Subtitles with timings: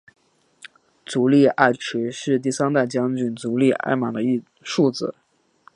[1.05, 1.47] 足利义
[1.79, 4.19] 持是第三代将军足利义满的
[4.63, 5.13] 庶子。